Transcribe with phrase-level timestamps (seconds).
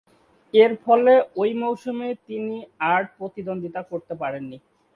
[0.53, 2.55] এরফলে ঐ মৌসুমে তিনি
[2.91, 4.57] আর প্রতিদ্বন্দ্বিতা করতে পারেননি।